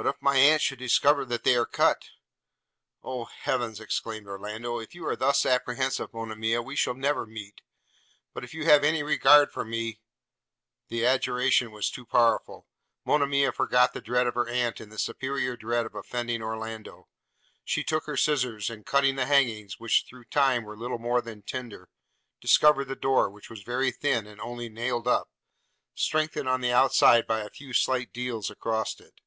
[0.00, 2.10] 'But if my aunt should discover that they are cut?'
[3.02, 7.62] 'Oh heavens,' exclaimed Orlando, 'if you are thus apprehensive, Monimia, we shall never meet;
[8.32, 9.98] but if you have any regard for me'–
[10.88, 12.68] The adjuration was too powerful:
[13.04, 17.08] Monimia forgot the dread of her aunt in the superior dread of offending Orlando.
[17.64, 21.42] She took her scissars, and, cutting the hangings, which through time were little more than
[21.42, 21.88] tinder,
[22.40, 25.32] discovered the door, which was very thin and only nailed up,
[25.96, 29.20] strengthened on the outside by a few slight deals across it.